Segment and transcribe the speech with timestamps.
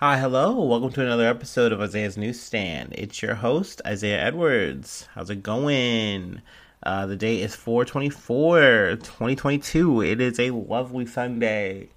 [0.00, 0.62] Hi, hello.
[0.62, 2.94] Welcome to another episode of Isaiah's Newsstand.
[2.96, 5.08] It's your host, Isaiah Edwards.
[5.12, 6.40] How's it going?
[6.84, 10.02] Uh, the day is 424, 2022.
[10.02, 11.88] It is a lovely Sunday.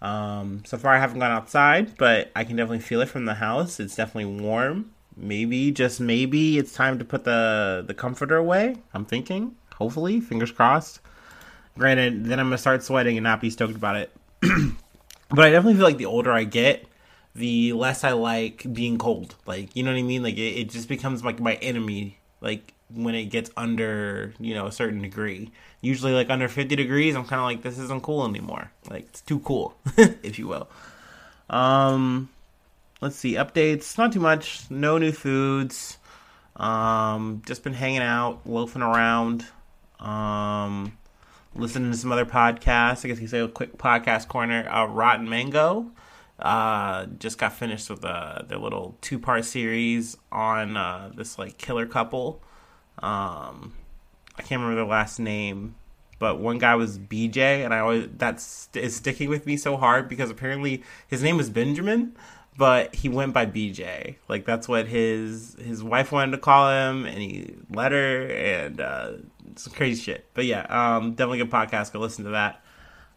[0.00, 3.34] Um, so far, I haven't gone outside, but I can definitely feel it from the
[3.34, 3.78] house.
[3.78, 4.92] It's definitely warm.
[5.14, 8.76] Maybe, just maybe, it's time to put the, the comforter away.
[8.94, 9.54] I'm thinking.
[9.74, 11.00] Hopefully, fingers crossed.
[11.76, 14.16] Granted, then I'm going to start sweating and not be stoked about it.
[14.40, 16.86] but I definitely feel like the older I get,
[17.34, 19.36] the less I like being cold.
[19.46, 20.22] Like, you know what I mean?
[20.22, 22.18] Like, it, it just becomes like my enemy.
[22.40, 25.52] Like, when it gets under, you know, a certain degree.
[25.80, 28.70] Usually, like, under 50 degrees, I'm kind of like, this isn't cool anymore.
[28.88, 30.68] Like, it's too cool, if you will.
[31.48, 32.28] Um,
[33.00, 33.34] let's see.
[33.34, 33.96] Updates.
[33.96, 34.70] Not too much.
[34.70, 35.98] No new foods.
[36.56, 39.46] Um, just been hanging out, loafing around.
[39.98, 40.96] Um,
[41.54, 43.04] listening to some other podcasts.
[43.04, 44.68] I guess you say a quick podcast corner.
[44.68, 45.90] Uh, Rotten Mango
[46.40, 51.58] uh, just got finished with uh, their little two part series on uh, this like
[51.58, 52.42] killer couple.
[52.98, 53.74] Um,
[54.36, 55.74] I can't remember their last name,
[56.18, 60.08] but one guy was BJ, and I always that's is sticking with me so hard
[60.08, 62.16] because apparently his name was Benjamin,
[62.56, 64.16] but he went by BJ.
[64.28, 68.80] Like that's what his his wife wanted to call him, and he let her, and
[68.80, 69.12] uh,
[69.56, 70.26] some crazy shit.
[70.34, 71.92] But yeah, um, definitely good podcast.
[71.92, 72.62] Go listen to that.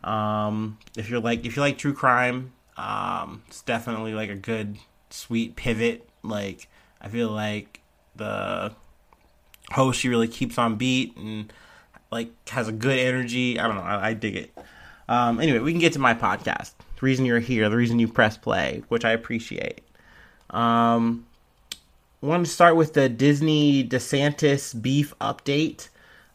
[0.03, 4.77] Um, if you're like if you like true crime, um, it's definitely like a good
[5.09, 6.07] sweet pivot.
[6.23, 6.67] Like
[7.02, 7.81] I feel like
[8.16, 8.73] the
[9.71, 11.51] host she really keeps on beat and
[12.11, 13.59] like has a good energy.
[13.59, 13.83] I don't know.
[13.83, 14.57] I, I dig it.
[15.07, 16.73] Um, anyway, we can get to my podcast.
[16.77, 19.81] The reason you're here, the reason you press play, which I appreciate.
[20.49, 21.25] Um,
[22.21, 25.89] I want to start with the Disney DeSantis beef update.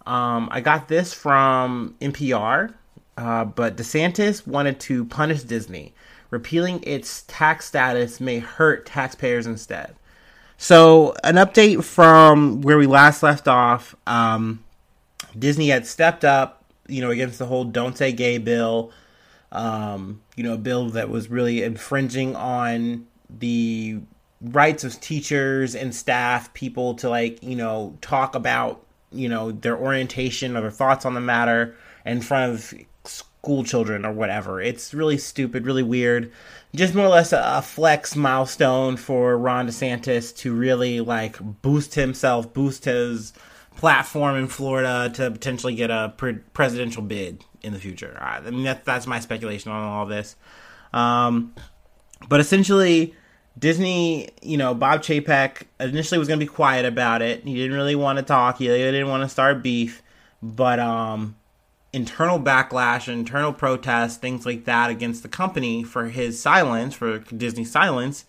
[0.07, 2.75] Um, I got this from NPR,
[3.17, 5.95] uh, but DeSantis wanted to punish Disney.
[6.31, 9.95] Repealing its tax status may hurt taxpayers instead.
[10.59, 13.95] So, an update from where we last left off.
[14.07, 14.65] Um,
[15.39, 18.91] Disney had stepped up, you know, against the whole "Don't Say Gay" bill.
[19.53, 24.01] Um, you know, a bill that was really infringing on the
[24.41, 29.77] rights of teachers and staff, people to like, you know, talk about you know their
[29.77, 31.75] orientation or their thoughts on the matter
[32.05, 32.75] in front of
[33.49, 34.61] school children or whatever.
[34.61, 36.31] It's really stupid, really weird.
[36.75, 41.95] Just more or less a, a flex milestone for Ron DeSantis to really like boost
[41.95, 43.33] himself, boost his
[43.75, 48.19] platform in Florida to potentially get a pre- presidential bid in the future.
[48.21, 50.37] I mean, that, that's my speculation on all this.
[50.93, 51.55] Um,
[52.29, 53.15] but essentially,
[53.59, 57.45] Disney, you know, Bob Chapek initially was going to be quiet about it.
[57.45, 58.59] He didn't really want to talk.
[58.59, 60.03] He didn't want to start beef.
[60.43, 61.38] But um,
[61.93, 67.71] internal backlash, internal protests, things like that against the company for his silence, for Disney's
[67.71, 68.25] silence,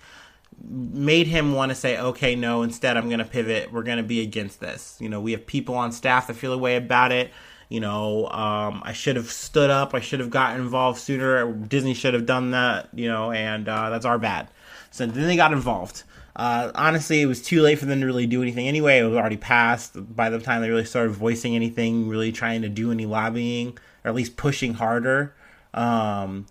[0.64, 3.72] made him want to say, okay, no, instead I'm going to pivot.
[3.72, 4.98] We're going to be against this.
[5.00, 7.32] You know, we have people on staff that feel a way about it.
[7.70, 9.94] You know, um, I should have stood up.
[9.94, 11.52] I should have gotten involved sooner.
[11.52, 14.50] Disney should have done that, you know, and uh, that's our bad.
[14.92, 16.04] So then they got involved.
[16.36, 19.00] Uh, honestly, it was too late for them to really do anything anyway.
[19.00, 22.70] It was already passed by the time they really started voicing anything, really trying to
[22.70, 25.36] do any lobbying, or at least pushing harder.
[25.74, 26.46] Um,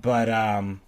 [0.00, 0.80] but um,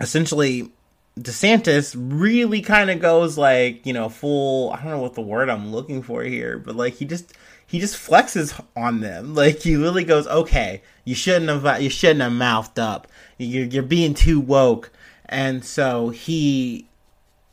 [0.00, 0.72] essentially,
[1.18, 4.70] DeSantis really kind of goes like, you know, full.
[4.72, 7.32] I don't know what the word I'm looking for here, but like he just
[7.66, 9.34] he just flexes on them.
[9.38, 13.08] Like he really goes, okay, you shouldn't have you shouldn't have mouthed up.
[13.38, 14.90] You're, you're being too woke
[15.28, 16.88] and so he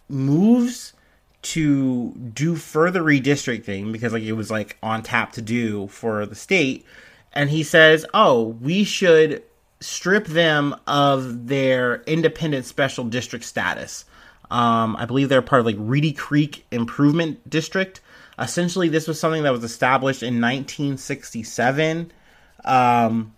[0.07, 0.93] moves
[1.41, 6.35] to do further redistricting because like it was like on tap to do for the
[6.35, 6.85] state.
[7.33, 9.43] And he says oh we should
[9.79, 14.05] strip them of their independent special district status.
[14.49, 18.01] Um, i believe they're part of like reedy creek improvement district.
[18.39, 22.11] Essentially this was something that was established in 1967
[22.63, 23.33] um,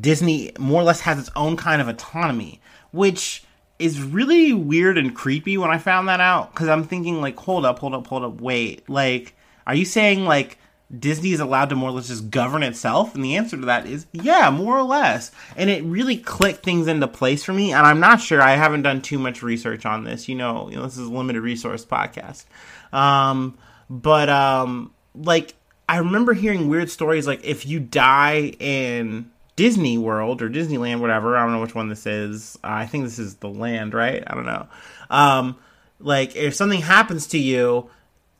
[0.00, 3.44] disney more or less has its own kind of autonomy which
[3.78, 7.64] is really weird and creepy when I found that out because I'm thinking like, hold
[7.64, 9.34] up, hold up, hold up, wait, like,
[9.66, 10.58] are you saying like
[10.96, 13.14] Disney is allowed to more or less just govern itself?
[13.14, 15.30] And the answer to that is yeah, more or less.
[15.56, 17.72] And it really clicked things into place for me.
[17.72, 20.28] And I'm not sure I haven't done too much research on this.
[20.28, 22.46] You know, you know this is a limited resource podcast.
[22.92, 23.58] Um,
[23.90, 25.54] but um, like
[25.88, 31.36] I remember hearing weird stories like if you die in Disney World or Disneyland, whatever.
[31.36, 32.56] I don't know which one this is.
[32.62, 34.22] Uh, I think this is the land, right?
[34.24, 34.68] I don't know.
[35.10, 35.56] Um,
[35.98, 37.90] like if something happens to you,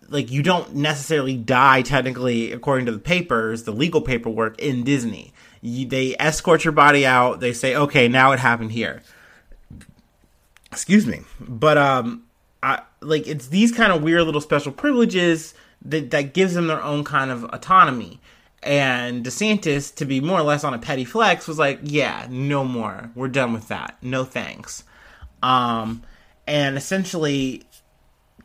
[0.09, 5.33] like you don't necessarily die technically according to the papers, the legal paperwork in Disney.
[5.61, 7.41] You, they escort your body out.
[7.41, 9.03] They say, okay, now it happened here.
[10.71, 11.23] excuse me.
[11.41, 12.23] But um,
[12.63, 16.81] I like it's these kind of weird little special privileges that that gives them their
[16.81, 18.21] own kind of autonomy.
[18.63, 22.65] And DeSantis, to be more or less on a petty flex, was like, "Yeah, no
[22.65, 23.11] more.
[23.15, 23.97] We're done with that.
[24.03, 24.85] No thanks."
[25.43, 26.03] Um,
[26.47, 27.63] and essentially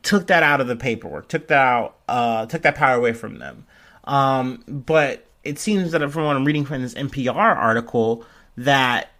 [0.02, 3.38] took that out of the paperwork, took that out, uh, took that power away from
[3.38, 3.66] them.
[4.04, 8.24] Um, but it seems that from what I'm reading from this NPR article,
[8.56, 9.10] that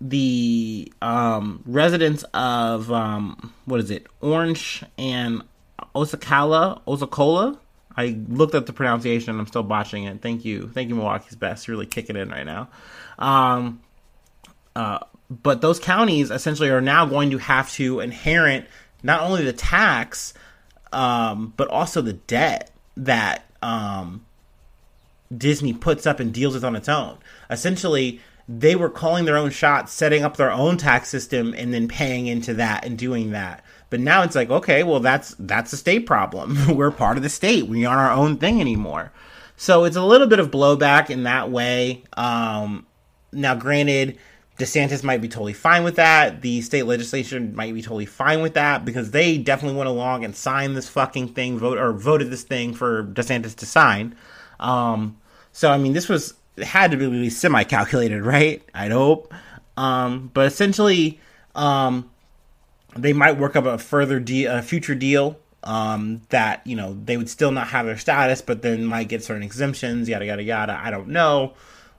[0.00, 5.42] the um, residents of um, what is it, Orange and
[5.94, 7.58] Osakala, Osakola.
[7.96, 9.30] I looked at the pronunciation.
[9.30, 10.20] And I'm still botching it.
[10.22, 11.66] Thank you, thank you, Milwaukee's best.
[11.66, 12.68] You're really kicking in right now.
[13.18, 13.80] Um,
[14.76, 14.98] uh,
[15.30, 18.66] but those counties essentially are now going to have to inherit
[19.02, 20.34] not only the tax,
[20.92, 24.24] um, but also the debt that um,
[25.36, 27.18] Disney puts up and deals with on its own.
[27.50, 31.88] Essentially, they were calling their own shots, setting up their own tax system, and then
[31.88, 33.63] paying into that and doing that.
[33.94, 36.58] But now it's like, okay, well that's that's a state problem.
[36.76, 37.68] We're part of the state.
[37.68, 39.12] We aren't our own thing anymore.
[39.56, 42.02] So it's a little bit of blowback in that way.
[42.16, 42.88] Um,
[43.30, 44.18] now, granted,
[44.58, 46.42] DeSantis might be totally fine with that.
[46.42, 50.34] The state legislation might be totally fine with that because they definitely went along and
[50.34, 54.16] signed this fucking thing, vote or voted this thing for DeSantis to sign.
[54.58, 55.18] Um,
[55.52, 58.60] so I mean, this was had to be really semi calculated, right?
[58.74, 59.32] I'd hope.
[59.76, 61.20] Um, but essentially,
[61.54, 62.10] um,
[62.96, 67.16] they might work up a further deal, a future deal um, that you know they
[67.16, 70.80] would still not have their status, but then might get certain exemptions, yada yada yada.
[70.82, 71.54] I don't know.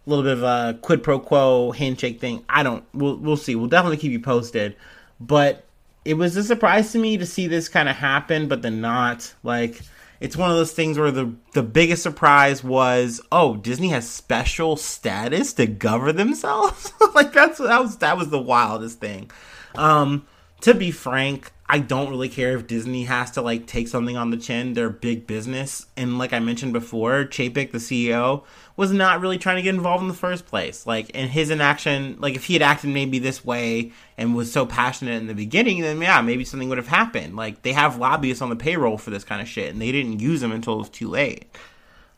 [0.06, 2.46] A little bit of a quid pro quo handshake thing.
[2.48, 2.84] I don't.
[2.94, 3.56] We'll we'll see.
[3.56, 4.76] We'll definitely keep you posted.
[5.20, 5.66] But
[6.04, 9.34] it was a surprise to me to see this kind of happen, but then not
[9.44, 9.82] like
[10.20, 14.78] it's one of those things where the the biggest surprise was, oh, Disney has special
[14.78, 16.94] status to govern themselves.
[17.16, 19.32] like that's that was that was the wildest thing.
[19.74, 20.26] Um,
[20.66, 24.32] to be frank, I don't really care if Disney has to like take something on
[24.32, 24.74] the chin.
[24.74, 28.44] They're big business, and like I mentioned before, Chapek, the CEO,
[28.76, 30.88] was not really trying to get involved in the first place.
[30.88, 34.66] Like, in his inaction, like if he had acted maybe this way and was so
[34.66, 37.36] passionate in the beginning, then yeah, maybe something would have happened.
[37.36, 40.20] Like, they have lobbyists on the payroll for this kind of shit, and they didn't
[40.20, 41.46] use them until it was too late.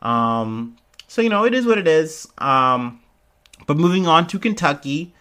[0.02, 0.78] Um,
[1.10, 2.30] so you know, it is what it is.
[2.38, 3.02] Um,
[3.66, 5.14] but moving on to Kentucky.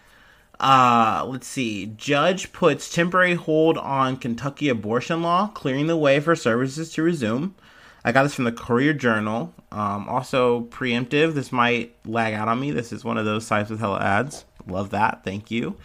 [0.59, 1.85] Uh, let's see.
[1.97, 7.55] Judge puts temporary hold on Kentucky abortion law, clearing the way for services to resume.
[8.03, 9.53] I got this from the Courier Journal.
[9.71, 11.33] Um, also, preemptive.
[11.33, 12.71] This might lag out on me.
[12.71, 14.45] This is one of those sites with hella ads.
[14.65, 15.23] Love that.
[15.23, 15.75] Thank you.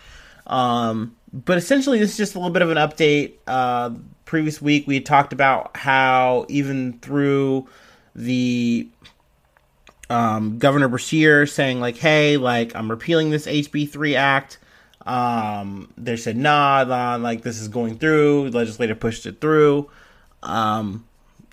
[0.46, 3.34] Um, but essentially, this is just a little bit of an update.
[3.46, 3.90] Uh,
[4.24, 7.66] previous week, we talked about how even through
[8.14, 8.88] the
[10.10, 14.58] um, Governor Beshear saying like, "Hey, like I'm repealing this HB three Act,"
[15.06, 18.50] Um, they said, nah, nah, like this is going through.
[18.50, 19.90] The legislature pushed it through.
[20.42, 21.04] Um,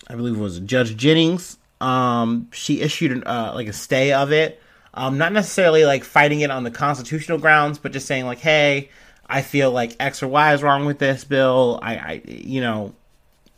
[0.08, 1.58] I believe it was Judge Jennings.
[1.82, 4.62] Um, she issued uh, like a stay of it.
[4.94, 8.90] Um, not necessarily like fighting it on the constitutional grounds, but just saying like, hey,
[9.28, 11.80] I feel like X or Y is wrong with this bill.
[11.82, 12.94] I, I you know,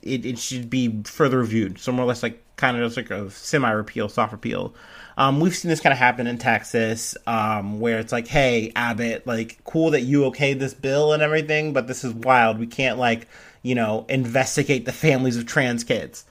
[0.01, 1.79] it, it should be further reviewed.
[1.79, 4.73] So more or less like kind of just like a semi repeal, soft repeal.
[5.17, 9.27] Um, we've seen this kind of happen in Texas, um, where it's like, hey, Abbott,
[9.27, 12.59] like, cool that you okayed this bill and everything, but this is wild.
[12.59, 13.27] We can't, like,
[13.61, 16.25] you know, investigate the families of trans kids.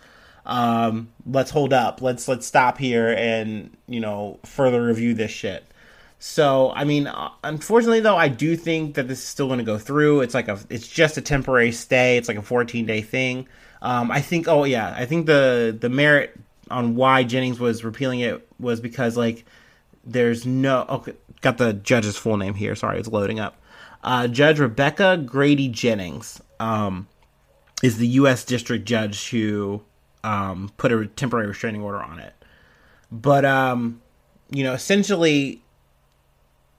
[0.46, 2.02] Um, let's hold up.
[2.02, 5.64] Let's let's stop here and you know further review this shit.
[6.18, 9.64] So, I mean, uh, unfortunately though, I do think that this is still going to
[9.64, 10.20] go through.
[10.20, 12.18] It's like a, it's just a temporary stay.
[12.18, 13.48] It's like a 14 day thing.
[13.80, 16.38] Um, I think, oh yeah, I think the the merit
[16.70, 19.44] on why Jennings was repealing it was because like
[20.04, 22.74] there's no okay, got the judge's full name here.
[22.74, 23.60] Sorry, it's loading up.
[24.02, 27.06] Uh, judge Rebecca Grady Jennings um,
[27.82, 28.44] is the U.S.
[28.44, 29.82] District Judge who
[30.24, 32.34] um, put a temporary restraining order on it.
[33.12, 34.00] But um,
[34.50, 35.62] you know, essentially,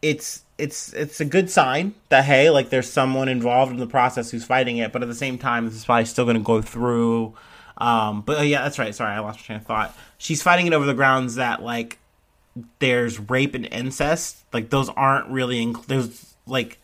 [0.02, 4.32] it's it's it's a good sign that hey, like there's someone involved in the process
[4.32, 4.92] who's fighting it.
[4.92, 7.34] But at the same time, this is probably still going to go through
[7.78, 8.94] um, but uh, yeah, that's right.
[8.94, 9.98] Sorry, I lost my train of thought.
[10.18, 12.00] She's fighting it over the grounds that like
[12.80, 14.44] there's rape and incest.
[14.54, 16.80] Like those aren't really inc- there's like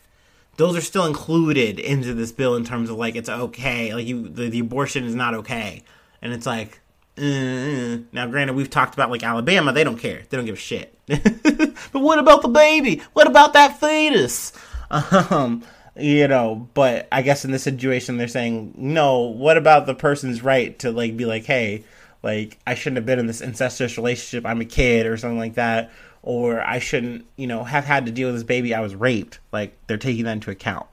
[0.57, 3.93] those are still included into this bill in terms of like it's okay.
[3.93, 5.83] Like you, the, the abortion is not okay,
[6.21, 6.79] and it's like.
[7.19, 10.21] Uh, now, granted, we've talked about like Alabama; they don't care.
[10.29, 10.95] They don't give a shit.
[11.07, 13.01] but what about the baby?
[13.13, 14.53] What about that fetus?
[14.89, 15.63] Um,
[15.99, 20.43] you know but i guess in this situation they're saying no what about the person's
[20.43, 21.83] right to like be like hey
[22.23, 25.55] like i shouldn't have been in this incestuous relationship i'm a kid or something like
[25.55, 25.91] that
[26.23, 29.39] or i shouldn't you know have had to deal with this baby i was raped
[29.51, 30.87] like they're taking that into account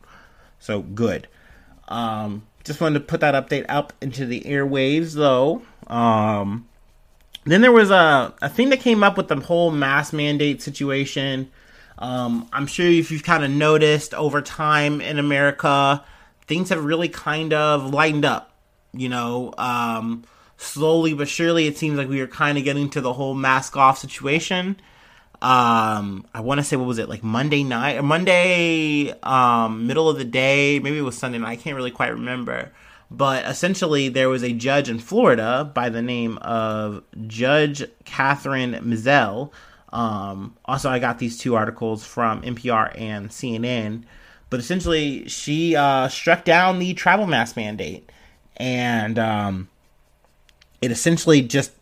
[0.65, 1.29] So good.
[1.89, 5.61] Um, just wanted to put that update up into the airwaves, though.
[5.87, 6.67] Um,
[7.45, 11.51] then there was a, a thing that came up with the whole mask mandate situation.
[11.99, 16.05] Um, I'm sure if you've kind of noticed over time in America,
[16.47, 18.53] things have really kind of lightened up.
[18.93, 20.25] You know, um,
[20.57, 23.77] slowly but surely, it seems like we are kind of getting to the whole mask
[23.77, 24.77] off situation.
[25.43, 30.09] Um, I want to say what was it like Monday night or Monday, um, middle
[30.09, 31.51] of the day, maybe it was Sunday night.
[31.51, 32.73] I can't really quite remember.
[33.11, 39.51] But essentially, there was a judge in Florida by the name of Judge Kathryn Mizelle.
[39.95, 44.03] Um, also, I got these two articles from NPR and CNN.
[44.51, 48.11] But essentially, she uh, struck down the travel mask mandate,
[48.57, 49.69] and um,
[50.83, 51.73] it essentially just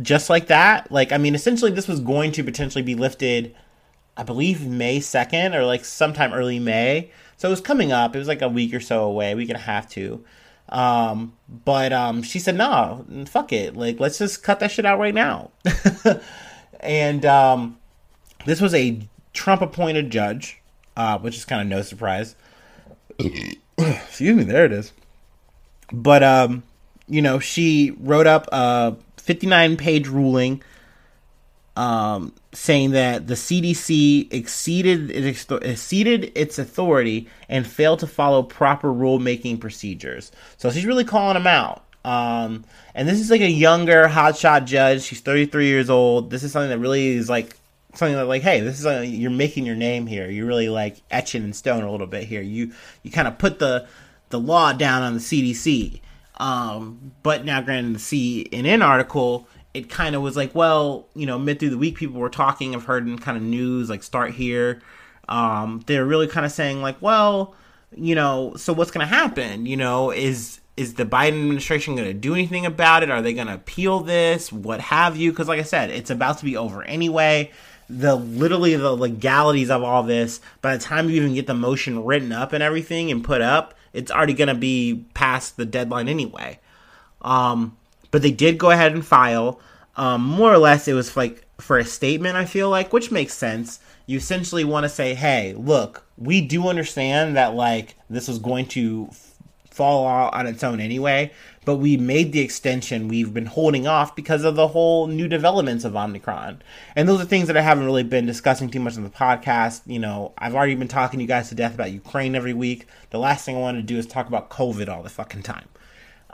[0.00, 0.90] just like that.
[0.90, 3.54] Like, I mean, essentially, this was going to potentially be lifted,
[4.16, 7.10] I believe, May 2nd or like sometime early May.
[7.36, 8.14] So it was coming up.
[8.14, 10.24] It was like a week or so away, a week and a half to.
[10.68, 13.76] Um, but um, she said, no, fuck it.
[13.76, 15.50] Like, let's just cut that shit out right now.
[16.80, 17.78] and um,
[18.46, 19.00] this was a
[19.32, 20.60] Trump appointed judge,
[20.96, 22.34] uh, which is kind of no surprise.
[23.78, 24.92] Excuse me, there it is.
[25.92, 26.62] But, um,
[27.06, 30.62] you know, she wrote up a 59 page ruling
[31.76, 39.60] um, saying that the CDC exceeded exceeded its authority and failed to follow proper rulemaking
[39.60, 40.32] procedures.
[40.56, 41.84] So she's really calling them out.
[42.04, 42.64] Um,
[42.94, 45.02] and this is like a younger hotshot judge.
[45.02, 46.30] She's 33 years old.
[46.30, 47.56] This is something that really is like
[47.94, 50.28] something that like, hey, this is you're making your name here.
[50.30, 52.40] You're really like etching in stone a little bit here.
[52.40, 53.86] You you kind of put the
[54.30, 56.00] the law down on the CDC.
[56.38, 61.38] Um, but now, granted, the CNN article, it kind of was like, well, you know,
[61.38, 62.74] mid through the week, people were talking.
[62.74, 64.80] I've heard in kind of news like start here.
[65.28, 67.54] Um, they're really kind of saying like, well,
[67.94, 69.66] you know, so what's going to happen?
[69.66, 73.10] You know, is is the Biden administration going to do anything about it?
[73.10, 74.52] Are they going to appeal this?
[74.52, 75.30] What have you?
[75.30, 77.50] Because, like I said, it's about to be over anyway.
[77.88, 80.40] The literally the legalities of all this.
[80.62, 83.74] By the time you even get the motion written up and everything and put up,
[83.92, 86.60] it's already going to be past the deadline anyway.
[87.20, 87.76] Um,
[88.10, 89.60] but they did go ahead and file.
[89.96, 93.34] Um, more or less, it was like for a statement, I feel like, which makes
[93.34, 93.80] sense.
[94.06, 98.66] You essentially want to say, hey, look, we do understand that, like, this was going
[98.66, 99.10] to
[99.70, 101.32] fall out on its own anyway,
[101.64, 105.84] but we made the extension we've been holding off because of the whole new developments
[105.84, 106.62] of Omicron.
[106.96, 109.82] And those are things that I haven't really been discussing too much on the podcast.
[109.86, 112.86] You know, I've already been talking to you guys to death about Ukraine every week.
[113.10, 115.68] The last thing I want to do is talk about COVID all the fucking time.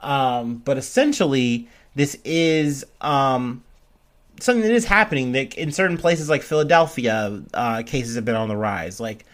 [0.01, 3.65] Um, but essentially, this is um,
[4.41, 8.49] something that is happening that in certain places like Philadelphia, uh, cases have been on
[8.49, 9.01] the rise.
[9.01, 9.25] Like,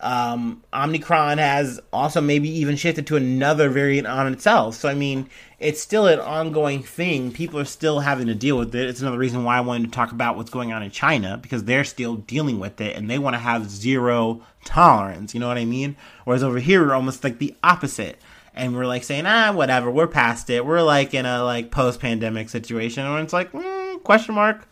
[0.00, 4.74] um, Omicron has also maybe even shifted to another variant on itself.
[4.76, 7.32] So, I mean, it's still an ongoing thing.
[7.32, 8.88] People are still having to deal with it.
[8.88, 11.64] It's another reason why I wanted to talk about what's going on in China because
[11.64, 15.32] they're still dealing with it and they want to have zero tolerance.
[15.32, 15.96] You know what I mean?
[16.24, 18.18] Whereas over here, we're almost like the opposite.
[18.54, 20.64] And we're like saying, ah, whatever, we're past it.
[20.64, 24.66] We're like in a like post pandemic situation where it's like, mm, question mark.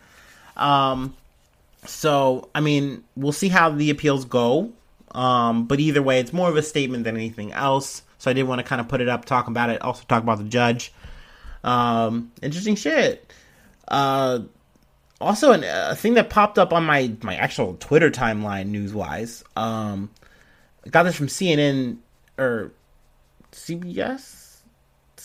[0.57, 1.15] Um,
[1.87, 4.73] so, I mean, we'll see how the appeals go.
[5.15, 8.03] Um, but either way, it's more of a statement than anything else.
[8.19, 10.23] So I did want to kind of put it up, talk about it, also talk
[10.23, 10.93] about the judge.
[11.63, 13.33] Um, interesting shit.
[13.87, 14.41] Uh,
[15.21, 19.45] also, an, a thing that popped up on my my actual Twitter timeline, news wise.
[19.57, 20.11] Um,
[20.91, 21.99] got this from CNN
[22.37, 22.73] or
[23.53, 24.44] CBS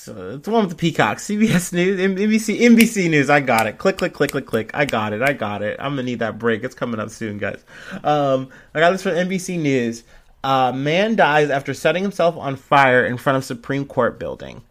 [0.07, 1.17] it's the one with the peacock.
[1.17, 3.29] CBS News, NBC, NBC News.
[3.29, 3.77] I got it.
[3.77, 4.71] Click, click, click, click, click.
[4.73, 5.21] I got it.
[5.21, 5.77] I got it.
[5.79, 6.63] I'm gonna need that break.
[6.63, 7.63] It's coming up soon, guys.
[8.03, 10.03] Um, I got this from NBC News.
[10.43, 14.61] Uh, man dies after setting himself on fire in front of Supreme Court building.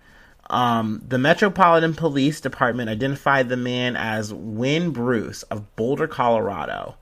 [0.50, 6.96] Um, the Metropolitan Police Department identified the man as Wynn Bruce of Boulder, Colorado.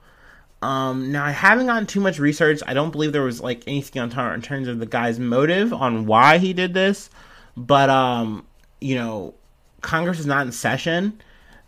[0.62, 2.60] Um, now I haven't gotten too much research.
[2.66, 6.06] I don't believe there was like anything on in terms of the guy's motive on
[6.06, 7.08] why he did this.
[7.56, 8.46] But um,
[8.80, 9.34] you know,
[9.80, 11.20] Congress is not in session,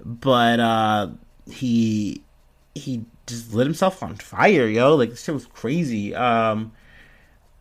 [0.04, 1.08] but uh,
[1.50, 2.22] he
[2.74, 4.96] he just lit himself on fire, yo.
[4.96, 6.14] Like this shit was crazy.
[6.14, 6.72] Um,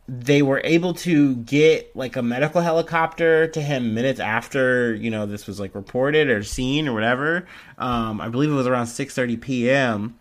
[0.09, 5.25] they were able to get like a medical helicopter to him minutes after you know
[5.25, 7.47] this was like reported or seen or whatever.
[7.77, 10.19] Um, I believe it was around six thirty p.m.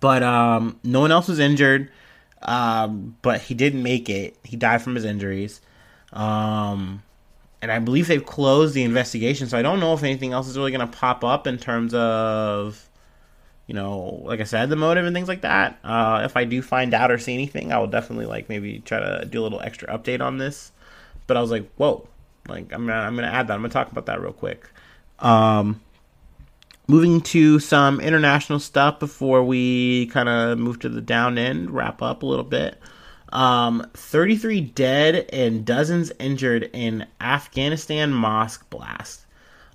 [0.00, 1.90] But um, no one else was injured.
[2.42, 4.36] Um, but he didn't make it.
[4.42, 5.60] He died from his injuries.
[6.12, 7.02] Um,
[7.60, 10.58] and I believe they've closed the investigation, so I don't know if anything else is
[10.58, 12.88] really going to pop up in terms of
[13.66, 15.78] you know, like I said, the motive and things like that.
[15.84, 18.98] Uh, if I do find out or see anything, I will definitely like maybe try
[18.98, 20.72] to do a little extra update on this.
[21.26, 22.06] But I was like, whoa,
[22.48, 23.54] like I'm gonna I'm gonna add that.
[23.54, 24.68] I'm gonna talk about that real quick.
[25.20, 25.80] Um,
[26.88, 32.02] moving to some international stuff before we kind of move to the down end, wrap
[32.02, 32.78] up a little bit.
[33.32, 39.24] Um, 33 dead and dozens injured in Afghanistan mosque blast.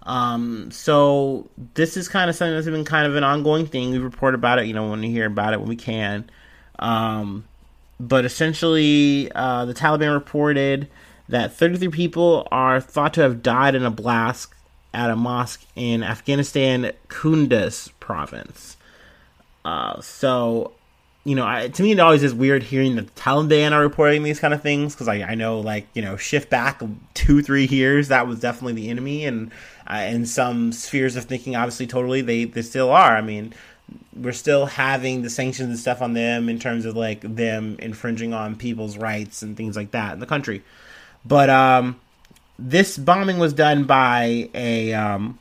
[0.03, 3.91] Um, so this is kind of something that's been kind of an ongoing thing.
[3.91, 6.29] We report about it, you know, when we hear about it when we can.
[6.79, 7.45] Um,
[7.99, 10.87] but essentially, uh, the Taliban reported
[11.29, 14.53] that 33 people are thought to have died in a blast
[14.93, 18.77] at a mosque in Afghanistan, Kunduz province.
[19.65, 20.71] Uh, so,
[21.27, 24.39] you know, I, to me, it always is weird hearing the Taliban are reporting these
[24.39, 26.81] kind of things because I, I know, like, you know, shift back
[27.15, 29.25] two, three years, that was definitely the enemy.
[29.25, 29.51] And
[29.87, 33.17] uh, in some spheres of thinking, obviously, totally, they, they still are.
[33.17, 33.53] I mean,
[34.15, 38.33] we're still having the sanctions and stuff on them in terms of like them infringing
[38.33, 40.63] on people's rights and things like that in the country.
[41.25, 41.99] But um,
[42.57, 45.37] this bombing was done by a um,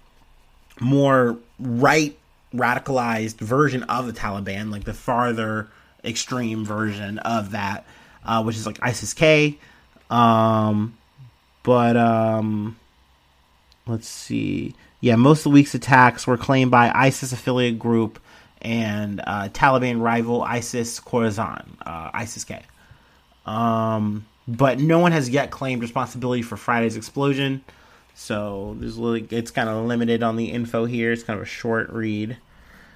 [0.81, 2.19] more right
[2.53, 5.69] radicalized version of the Taliban, like the farther
[6.07, 7.85] extreme version of that,
[8.25, 9.59] uh, which is like ISIS K.
[10.11, 10.97] Um,
[11.63, 12.77] but um,
[13.87, 14.75] let's see.
[15.01, 18.21] Yeah, most of the week's attacks were claimed by ISIS affiliate group
[18.63, 22.63] and uh, Taliban rival ISIS Khorasan, uh, ISIS K.
[23.45, 27.65] Um, but no one has yet claimed responsibility for Friday's explosion.
[28.15, 28.99] So there's
[29.31, 31.13] it's kind of limited on the info here.
[31.13, 32.39] It's kind of a short read.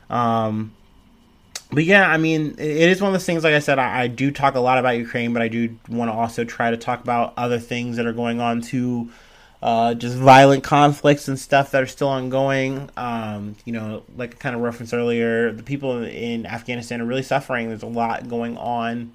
[0.08, 0.72] Um,
[1.70, 3.44] but yeah, I mean, it is one of those things.
[3.44, 6.10] Like I said, I, I do talk a lot about Ukraine, but I do want
[6.10, 9.10] to also try to talk about other things that are going on too.
[9.62, 12.88] Uh, just violent conflicts and stuff that are still ongoing.
[12.96, 17.22] Um, you know, like I kind of referenced earlier, the people in Afghanistan are really
[17.22, 17.68] suffering.
[17.68, 19.14] There's a lot going on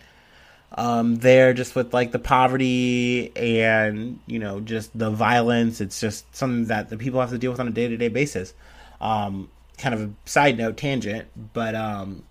[0.77, 6.33] um, there just with like the poverty and you know just the violence it's just
[6.35, 8.53] something that the people have to deal with on a day-to-day basis
[8.99, 12.23] um, kind of a side note tangent but um,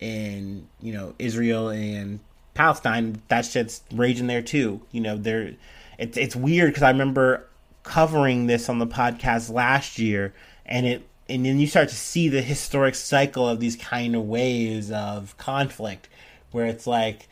[0.00, 2.20] in you know israel and
[2.54, 4.80] palestine that shit's raging there too.
[4.92, 5.54] You know there
[5.98, 7.46] it's, it's weird because i remember
[7.82, 10.34] covering this on the podcast last year
[10.66, 14.26] and it and then you start to see the historic cycle of these kind of
[14.26, 16.08] waves of conflict
[16.50, 17.28] where it's like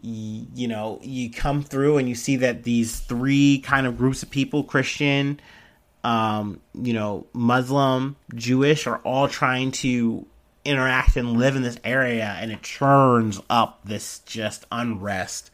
[0.00, 4.30] you know, you come through and you see that these three kind of groups of
[4.30, 5.40] people Christian,
[6.04, 10.26] um, you know, Muslim, Jewish are all trying to
[10.68, 15.50] interact and live in this area, and it churns up this just unrest.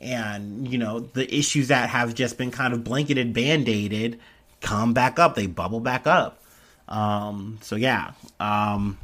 [0.00, 4.20] And, you know, the issues that have just been kind of blanketed, band aided,
[4.60, 5.34] come back up.
[5.34, 6.42] They bubble back up.
[6.88, 8.98] Um, so, yeah, um,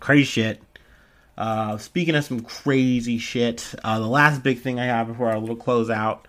[0.00, 0.62] crazy shit.
[1.36, 5.38] Uh, speaking of some crazy shit, uh, the last big thing I have before our
[5.38, 6.20] little closeout,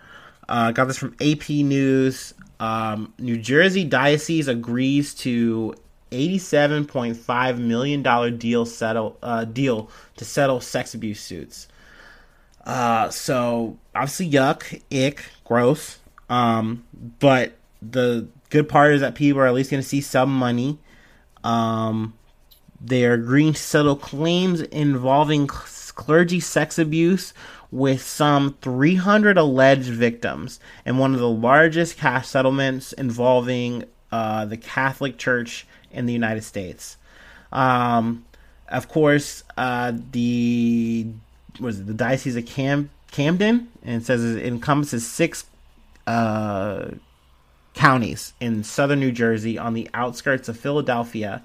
[0.49, 2.33] uh, got this from AP News.
[2.59, 5.75] Um, New Jersey Diocese agrees to
[6.11, 11.67] $87.5 million deal settle uh, deal to settle sex abuse suits.
[12.65, 15.99] Uh, so obviously yuck, ick, gross.
[16.29, 16.85] Um,
[17.19, 20.79] but the good part is that people are at least going to see some money.
[21.43, 22.15] Um,
[22.81, 27.33] they are agreeing to settle claims involving clergy sex abuse
[27.71, 34.57] with some 300 alleged victims and one of the largest cash settlements involving uh, the
[34.57, 36.97] Catholic Church in the United States.
[37.51, 38.25] Um,
[38.69, 41.07] of course, uh, the
[41.59, 45.45] was the diocese of Cam Camden, and says it encompasses six
[46.05, 46.89] uh,
[47.73, 51.41] counties in southern New Jersey on the outskirts of Philadelphia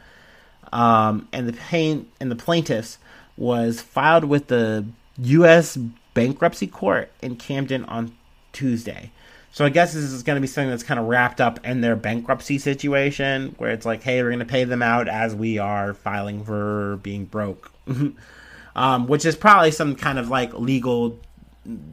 [0.72, 2.98] um, and the pain and the plaintiffs
[3.36, 4.86] was filed with the
[5.18, 5.76] U.S.
[6.14, 8.16] bankruptcy court in Camden on
[8.52, 9.10] Tuesday.
[9.52, 11.80] So I guess this is going to be something that's kind of wrapped up in
[11.80, 15.58] their bankruptcy situation, where it's like, hey, we're going to pay them out as we
[15.58, 17.72] are filing for being broke,
[18.76, 21.18] um, which is probably some kind of like legal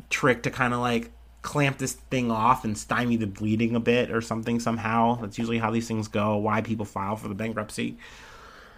[0.09, 1.09] trick to kind of like
[1.41, 5.15] clamp this thing off and stymie the bleeding a bit or something somehow.
[5.15, 6.37] That's usually how these things go.
[6.37, 7.97] Why people file for the bankruptcy.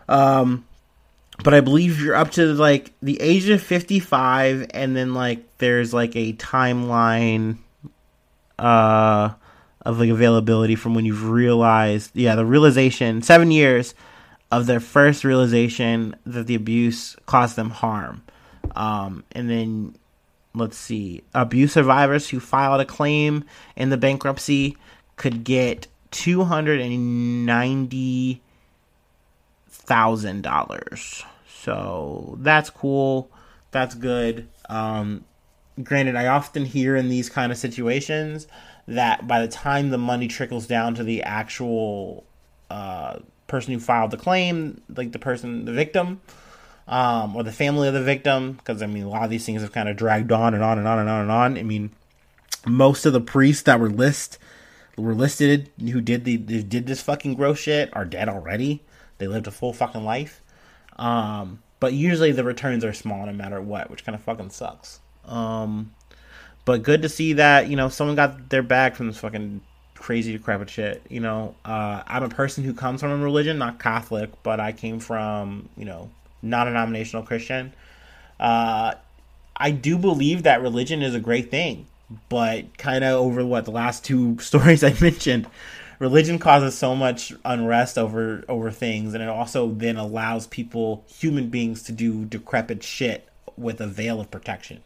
[0.07, 0.65] Um,
[1.43, 5.93] but I believe you're up to like the age of 55, and then like there's
[5.93, 7.57] like a timeline
[8.59, 9.33] uh,
[9.85, 13.93] of like availability from when you've realized, yeah, the realization seven years
[14.51, 18.23] of their first realization that the abuse caused them harm.
[18.75, 19.95] Um, and then
[20.53, 23.45] let's see, abuse survivors who filed a claim
[23.75, 24.77] in the bankruptcy
[25.15, 28.41] could get 290
[29.89, 31.25] thousand dollars.
[31.47, 33.31] So that's cool.
[33.71, 34.47] That's good.
[34.69, 35.25] Um,
[35.83, 38.47] granted, I often hear in these kind of situations
[38.87, 42.25] that by the time the money trickles down to the actual
[42.69, 46.21] uh, person who filed the claim, like the person, the victim,
[46.87, 49.61] um, or the family of the victim, because I mean, a lot of these things
[49.61, 51.57] have kind of dragged on and on and on and on and on.
[51.57, 51.91] I mean,
[52.65, 54.39] most of the priests that were list
[54.97, 58.83] were listed who did the did this fucking gross shit are dead already.
[59.17, 60.41] They lived a full fucking life.
[60.97, 64.99] Um, but usually the returns are small no matter what, which kind of fucking sucks.
[65.29, 65.93] Um,
[66.65, 69.61] but good to see that you know someone got their back from this fucking
[69.95, 71.03] crazy decrepit shit.
[71.09, 74.71] You know, uh, I'm a person who comes from a religion, not Catholic, but I
[74.71, 76.09] came from you know
[76.41, 77.73] not a denominational Christian.
[78.39, 78.93] Uh,
[79.55, 81.85] I do believe that religion is a great thing,
[82.29, 85.47] but kind of over what the last two stories I mentioned,
[85.99, 91.49] religion causes so much unrest over over things, and it also then allows people, human
[91.49, 94.81] beings, to do decrepit shit with a veil of protection.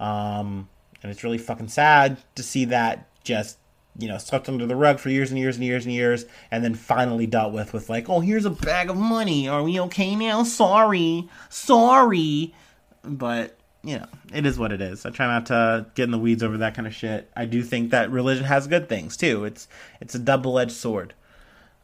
[0.00, 0.68] Um,
[1.02, 3.58] and it's really fucking sad to see that just
[3.96, 6.64] you know swept under the rug for years and years and years and years, and
[6.64, 9.48] then finally dealt with with like, oh, here's a bag of money.
[9.48, 10.42] Are we okay now?
[10.42, 12.54] Sorry, sorry,
[13.02, 15.04] but you know, it is what it is.
[15.04, 17.30] I try not to get in the weeds over that kind of shit.
[17.36, 19.44] I do think that religion has good things too.
[19.44, 19.68] It's
[20.00, 21.14] it's a double edged sword.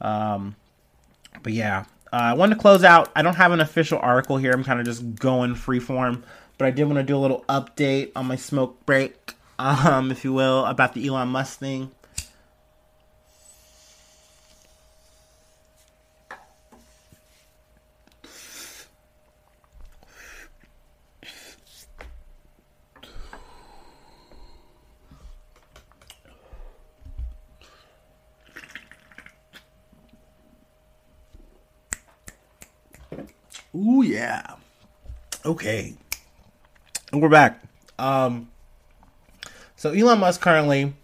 [0.00, 0.56] Um,
[1.42, 3.10] but yeah, uh, I wanted to close out.
[3.14, 4.52] I don't have an official article here.
[4.52, 6.22] I'm kind of just going freeform,
[6.60, 10.24] but I did want to do a little update on my smoke break, um, if
[10.24, 11.90] you will, about the Elon Musk thing.
[33.74, 34.56] Ooh yeah.
[35.46, 35.94] Okay.
[37.12, 37.62] And we're back.
[37.98, 38.48] Um
[39.76, 40.94] so Elon Musk currently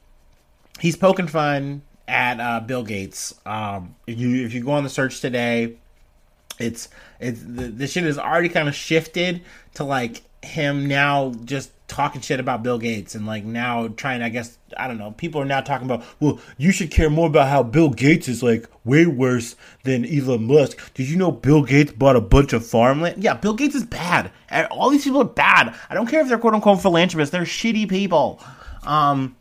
[0.78, 3.34] he's poking fun at uh, Bill Gates.
[3.44, 5.76] Um if you if you go on the search today,
[6.58, 6.88] it's
[7.18, 9.42] it's the, the shit has already kind of shifted
[9.74, 14.28] to like him now just talking shit about Bill Gates and like now trying I
[14.28, 17.48] guess I don't know people are now talking about well you should care more about
[17.48, 20.94] how Bill Gates is like way worse than Elon Musk.
[20.94, 23.22] Did you know Bill Gates bought a bunch of farmland?
[23.22, 24.32] Yeah Bill Gates is bad.
[24.70, 25.74] All these people are bad.
[25.88, 27.30] I don't care if they're quote unquote philanthropists.
[27.32, 28.40] They're shitty people.
[28.82, 29.36] Um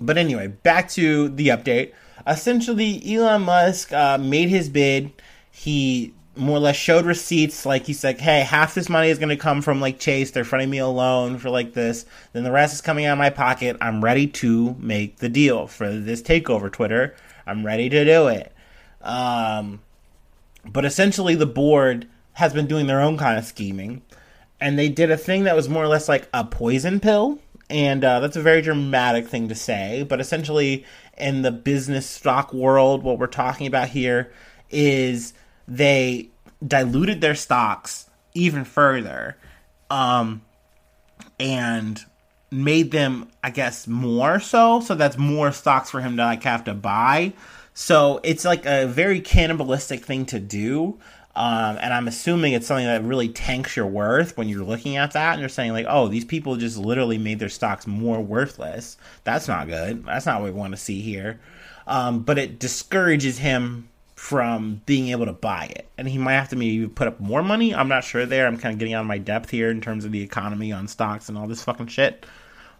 [0.00, 1.92] but anyway back to the update.
[2.26, 5.10] Essentially Elon Musk uh, made his bid.
[5.50, 9.28] He more or less showed receipts like he's like hey half this money is going
[9.28, 10.30] to come from like chase.
[10.30, 12.06] They're fronting me a loan for like this.
[12.32, 13.76] Then the rest is coming out of my pocket.
[13.80, 17.14] I'm ready to make the deal for this takeover twitter.
[17.46, 18.52] I'm ready to do it.
[19.02, 19.80] Um,
[20.64, 24.02] but essentially the board has been doing their own kind of scheming
[24.60, 28.04] and they did a thing that was more or less like a poison pill and
[28.04, 30.84] uh, that's a very dramatic thing to say but essentially
[31.18, 34.32] in the business stock world what we're talking about here
[34.70, 35.34] is
[35.66, 36.28] they
[36.66, 39.36] diluted their stocks even further
[39.90, 40.42] um,
[41.38, 42.04] and
[42.50, 46.64] made them i guess more so so that's more stocks for him to like have
[46.64, 47.32] to buy.
[47.74, 50.98] So it's like a very cannibalistic thing to do
[51.34, 55.12] um, and i'm assuming it's something that really tanks your worth when you're looking at
[55.12, 58.98] that and you're saying like oh these people just literally made their stocks more worthless.
[59.24, 60.04] That's not good.
[60.04, 61.40] That's not what we want to see here.
[61.86, 63.88] Um, but it discourages him
[64.22, 65.88] from being able to buy it.
[65.98, 67.74] And he might have to maybe put up more money.
[67.74, 68.46] I'm not sure there.
[68.46, 70.86] I'm kind of getting out of my depth here in terms of the economy on
[70.86, 72.24] stocks and all this fucking shit.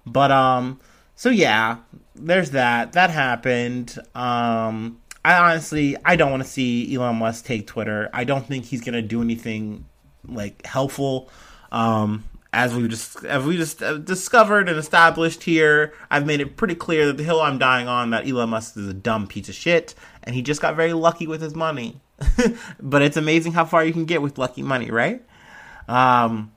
[0.07, 0.79] But um
[1.17, 1.79] so yeah,
[2.15, 2.93] there's that.
[2.93, 3.99] That happened.
[4.15, 8.09] Um I honestly I don't want to see Elon Musk take Twitter.
[8.13, 9.87] I don't think he's going to do anything
[10.25, 11.29] like helpful.
[11.73, 16.57] Um as we just as we just uh, discovered and established here, I've made it
[16.57, 19.49] pretty clear that the hill I'm dying on that Elon Musk is a dumb piece
[19.49, 22.01] of shit, and he just got very lucky with his money.
[22.81, 25.23] but it's amazing how far you can get with lucky money, right?
[25.89, 26.53] Um,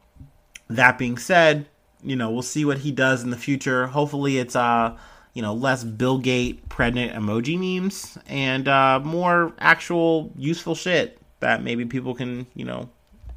[0.70, 1.68] that being said,
[2.04, 3.88] you know we'll see what he does in the future.
[3.88, 4.96] Hopefully, it's uh
[5.34, 11.64] you know less Bill Gate pregnant emoji memes and uh, more actual useful shit that
[11.64, 12.90] maybe people can you know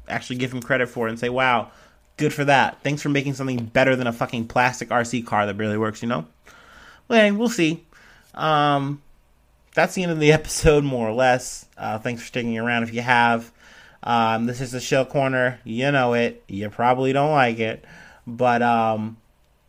[0.07, 1.71] actually give him credit for and say, wow
[2.19, 2.79] good for that.
[2.83, 6.09] Thanks for making something better than a fucking plastic RC car that barely works, you
[6.09, 6.27] know?
[7.07, 7.87] Well, hey, we'll see.
[8.35, 9.01] Um,
[9.73, 11.65] that's the end of the episode, more or less.
[11.77, 13.51] Uh, thanks for sticking around if you have.
[14.01, 15.59] Um, this is the Shill Corner.
[15.63, 16.43] You know it.
[16.47, 17.83] You probably don't like it.
[18.25, 19.17] But um,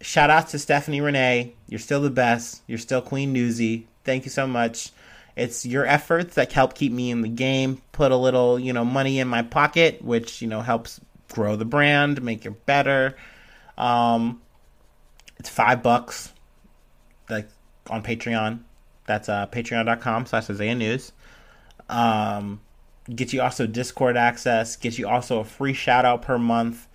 [0.00, 1.54] shout out to Stephanie Renee.
[1.68, 2.62] You're still the best.
[2.66, 3.86] You're still Queen Newsy.
[4.04, 4.92] Thank you so much.
[5.36, 8.84] it's your efforts that help keep me in the game, put a little, you know,
[8.84, 11.00] money in my pocket, which, you know, helps
[11.32, 13.16] grow the brand, make it better.
[13.78, 14.42] Um,
[15.38, 16.32] it's five bucks,
[17.28, 17.48] like
[17.88, 18.60] on Patreon.
[19.10, 21.10] That's uh, patreon.com slash Isaiah News.
[21.88, 22.60] Um,
[23.12, 26.86] get you also Discord access, get you also a free shout out per month.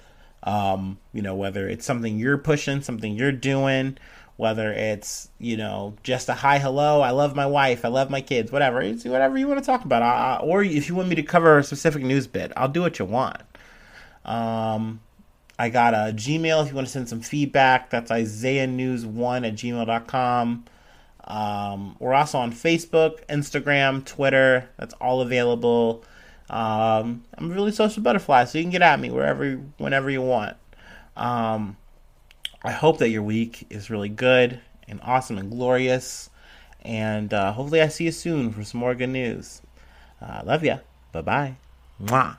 [0.43, 3.97] Um, you know, whether it's something you're pushing, something you're doing,
[4.37, 8.21] whether it's, you know, just a hi, hello, I love my wife, I love my
[8.21, 8.79] kids, whatever.
[8.79, 10.01] It's whatever you want to talk about.
[10.01, 12.97] I, or if you want me to cover a specific news bit, I'll do what
[12.97, 13.41] you want.
[14.23, 15.01] Um,
[15.59, 17.89] I got a Gmail if you want to send some feedback.
[17.89, 20.65] That's Isaiah News one at gmail.com.
[21.25, 24.69] Um, we're also on Facebook, Instagram, Twitter.
[24.77, 26.03] That's all available.
[26.49, 30.55] Um, I'm really social butterfly, so you can get at me wherever, whenever you want.
[31.17, 31.77] Um,
[32.63, 36.29] I hope that your week is really good and awesome and glorious.
[36.83, 39.61] And uh, hopefully, I see you soon for some more good news.
[40.21, 40.79] Uh, love ya.
[41.11, 41.55] Bye bye.
[42.01, 42.37] Mwah.